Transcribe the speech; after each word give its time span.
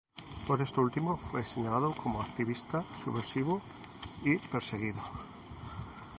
Por 0.47 0.59
esto 0.63 0.81
último, 0.81 1.15
fue 1.15 1.45
señalado 1.45 1.93
como 1.93 2.23
"activista 2.23 2.83
subversivo" 2.95 3.61
y 4.23 4.35
perseguido. 4.39 4.99